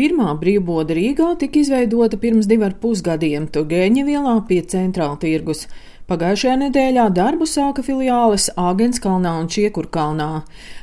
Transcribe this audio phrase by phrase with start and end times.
[0.00, 5.66] Pirmā brīvboda Rīgā tika izveidota pirms divu ar pusgadiem Tugēņa vielā pie centrāla tirgus.
[6.08, 10.30] Pagājušajā nedēļā darbu sāka filiāles Āgenskalnā un Čiekurkalnā.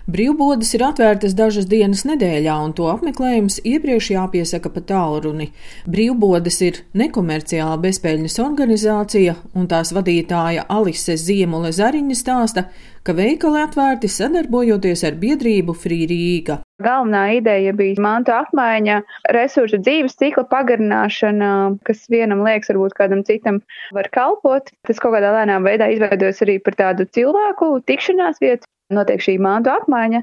[0.06, 5.50] Brīvbodas ir atvērtas dažas dienas nedēļā, un to apmeklējums iepriekš jāpiesaka pa tālruni.
[5.90, 12.68] Brīvbodas ir nekomerciāla bezpēļņas organizācija, un tās vadītāja Alise Ziemule Zariņa stāsta,
[13.02, 16.62] ka veikali atvērti sadarbojoties ar biedrību Frī Rīga.
[16.86, 19.00] Galvenā ideja bija mantu apmaiņa,
[19.34, 21.50] resursu dzīves cikla pagarināšana,
[21.88, 23.58] kas vienam liekas, varbūt kādam citam
[23.98, 24.70] var kalpot.
[24.86, 28.70] Tas kaut kādā lēnā veidā izveidojas arī par tādu cilvēku tikšanās vietu.
[28.94, 30.22] Notiek šī mantu apmaiņa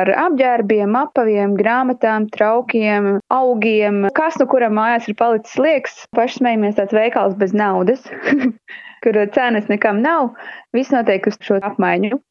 [0.00, 4.06] ar apģērbiem, apaviem, grāmatām, traukiem, augiem.
[4.16, 8.06] Kas no kuram mājās ir palicis liekas, paši smējamies tāds veikals bez naudas,
[9.04, 10.30] kur cenas nekam nav.
[10.72, 12.22] Viss notiek uz šo apmaiņu.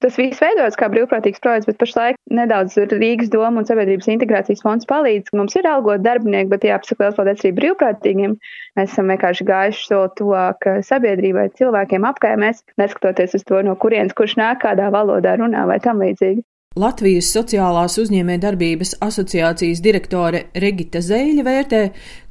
[0.00, 4.88] Tas viss veidojas kā brīvprātīgs projekts, bet pašlaik nedaudz Rīgas doma un sabiedrības integrācijas fonds
[4.88, 5.34] palīdz.
[5.36, 8.36] Mums ir algot darbinieki, bet jāpasaka liels paldies arī brīvprātīgiem.
[8.80, 14.38] Mēs esam vienkārši gājuši soli tuvāk sabiedrībai, cilvēkiem apkaimēs, neskatoties uz to, no kurienes kurš
[14.40, 16.46] nāk, kādā valodā runā vai tam līdzīgi.
[16.78, 21.80] Latvijas Sociālās uzņēmējdarbības asociācijas direktore Regita Zeļa vērtē,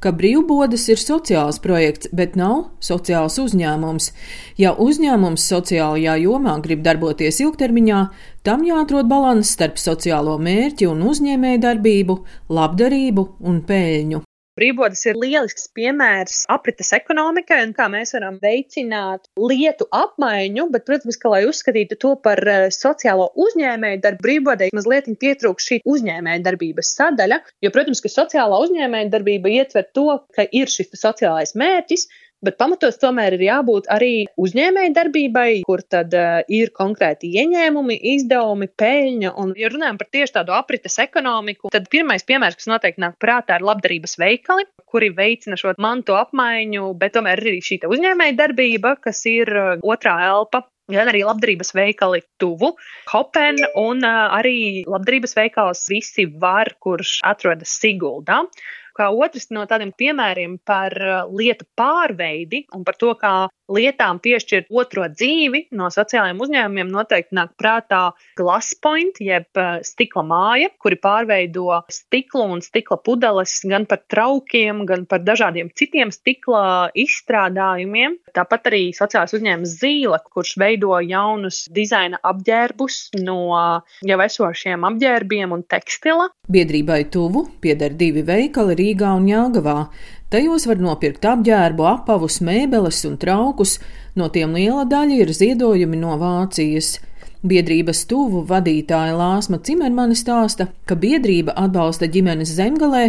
[0.00, 4.06] ka brīvbodas ir sociāls projekts, bet nav sociāls uzņēmums.
[4.56, 8.00] Ja uzņēmums sociālajā jomā grib darboties ilgtermiņā,
[8.40, 12.18] tam jāatrod balans starp sociālo mērķi un uzņēmējdarbību,
[12.48, 14.24] labdarību un peļņu.
[14.60, 21.16] Brīvbodas ir lielisks piemērs aprites ekonomikai un kā mēs varam veicināt lietu apmaiņu, bet, protams,
[21.22, 26.92] ka, lai uzskatītu to par eh, sociālo uzņēmēju darbu, brīvbodai mazliet pietrūkst šī uzņēmēja darbības
[26.98, 32.56] sadaļa, jo, protams, ka sociālā uzņēmēja darbība ietver to, ka ir šis sociālais mērķis, Bet
[32.56, 39.34] pamatos tomēr ir jābūt arī uzņēmēji darbībai, kur tad uh, ir konkrēti ieņēmumi, izdevumi, peļņa.
[39.42, 43.60] Un, ja runājam par tieši tādu aprites ekonomiku, tad pirmais piemērs, kas noteikti nāk prātā,
[43.60, 48.96] ir labdarības veikali, kuri veicina šo mantu apmaiņu, bet tomēr ir arī šī uzņēmēja darbība,
[49.04, 52.72] kas ir uh, otrā elpa gan arī labdarības veikali tuvu,
[53.12, 58.46] Hopen un uh, arī labdarības veikals visi var, kurš atrodas Siguldā
[59.00, 63.34] kā otrs no tādiem piemēriem par uh, lietu pārveidi un par to, kā
[63.70, 68.02] lietām piešķirt otro dzīvi no sociālajiem uzņēmumiem, noteikti nāk prātā
[68.38, 75.06] Glasspoint, jeb uh, stikla māja, kuri pārveido stiklu un stikla pudeles gan par traukiem, gan
[75.10, 78.18] par dažādiem citiem stikla izstrādājumiem.
[78.36, 83.40] Tāpat arī sociālais uzņēmums Zīle, kurš veido jaunus dizaina apģērbus no
[84.06, 86.30] jau esošiem apģērbiem un tekstila.
[86.50, 89.76] Biedrībai tuvu pieder divi veikali Rīgā un Jāgavā.
[90.30, 93.80] Tajos var nopirkt apģērbu, apavus, mēbeles un traukus,
[94.14, 97.00] no tiem liela daļa ir ziedojumi no Vācijas.
[97.42, 103.08] Biedrības tuvu vadītāja Lāsma Cimermane stāsta, ka biedrība atbalsta ģimenes zemgalē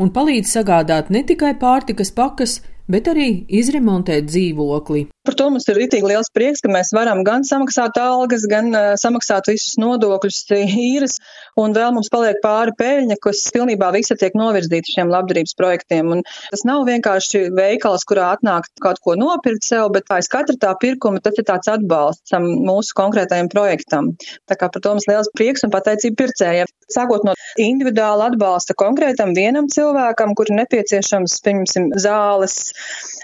[0.00, 5.06] un palīdz sagādāt ne tikai pārtikas pakas, bet arī izremontēt dzīvokli.
[5.22, 8.86] Par to mums ir rītīgi liels prieks, ka mēs varam gan samaksāt algas, gan uh,
[8.98, 11.18] samaksāt visus nodokļus, īres,
[11.60, 16.10] un vēl mums paliek pāri peļņa, kas pilnībā visa tiek novirzīta šiem labdarības projektiem.
[16.16, 20.74] Un tas nav vienkārši veikals, kurā atnāk kaut ko nopirkt sev, bet aiz katra tā
[20.82, 24.12] pirkuma tas ir tāds atbalsts mūsu konkrētajam projektam.
[24.50, 26.74] Tā kā par to mums liels prieks un pateicība pircējiem.
[26.92, 32.71] Sākot no individuāla atbalsta konkrētam vienam cilvēkam, kur ir nepieciešams, pieņemsim, zāles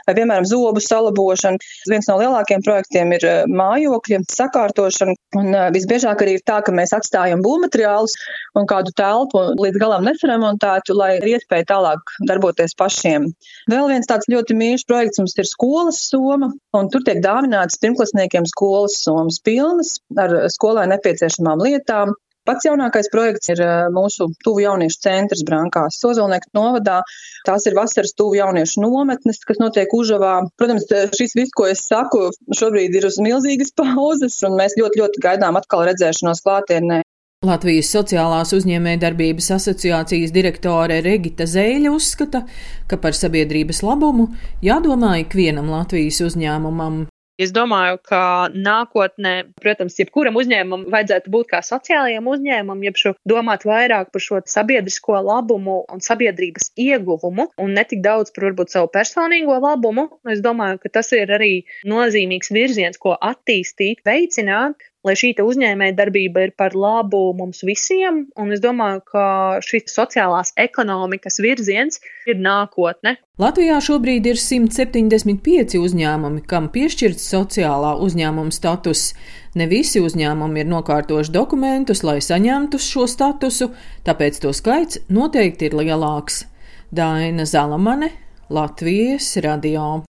[0.09, 1.61] vai, piemēram, zobu salabošana.
[1.91, 5.17] Viens no lielākajiem projektiem ir eh, mājokļa sakārtošana.
[5.39, 8.17] Un eh, visbiežāk arī ir tā, ka mēs atstājam būvmateriālus
[8.59, 13.29] un kādu telpu līdz galam nesaremontētu, lai ir iespēja tālāk darboties pašiem.
[13.71, 18.49] Vēl viens tāds ļoti mīļš projekts mums ir skolas soma, un tur tiek dāvināts pirmklasniekiem
[18.49, 22.17] skolas somas pilnas ar skolai nepieciešamām lietām.
[22.49, 27.03] Pats jaunākais projekts ir eh, mūsu tuvu jauniešu centrs Brankās, Sozolnieku novadā.
[27.45, 30.39] Tās ir vasaras tuvu jauniešu nometnes, kas notiek Užavā.
[30.57, 35.03] Protams, eh, šis viss, ko es saku, šobrīd ir uz milzīgas pauzes, un mēs ļoti,
[35.03, 37.03] ļoti gaidām atkal redzēšanos klātienē.
[37.47, 42.43] Latvijas Sociālās uzņēmējdarbības asociācijas direktore Regita Zēļa uzskata,
[42.91, 44.31] ka par sabiedrības labumu
[44.65, 47.05] jādomā ikvienam Latvijas uzņēmumam.
[47.39, 48.21] Es domāju, ka
[48.51, 49.33] nākotnē,
[49.63, 55.21] protams, jebkuram uzņēmumam vajadzētu būt kā sociālajiem uzņēmumam, jeb šo domāt vairāk par šo sabiedrisko
[55.23, 60.09] labumu un sabiedrības ieguvumu, un ne tik daudz par varbūt savu personīgo labumu.
[60.35, 61.53] Es domāju, ka tas ir arī
[61.87, 68.27] nozīmīgs virziens, ko attīstīt, veicināt, lai šī uzņēmēja darbība ir par labu mums visiem.
[68.39, 69.25] Un es domāju, ka
[69.65, 73.17] šis sociālās ekonomikas virziens ir nākotne.
[73.39, 79.13] Latvijā šobrīd ir 175 uzņēmumi, kam piešķirts sociālā uzņēmuma status.
[79.59, 83.73] Ne visi uzņēmumi ir nokārtojuši dokumentus, lai saņemtu šo statusu,
[84.07, 86.45] tāpēc to skaits noteikti ir lielāks.
[86.91, 88.13] Daina Zalamane,
[88.51, 90.08] Latvijas radio.